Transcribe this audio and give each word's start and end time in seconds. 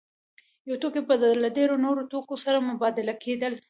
یو 0.69 0.75
توکی 0.81 1.01
به 1.07 1.15
له 1.43 1.49
ډېرو 1.57 1.75
نورو 1.85 2.01
توکو 2.11 2.33
سره 2.45 2.65
مبادله 2.69 3.13
کېده 3.23 3.47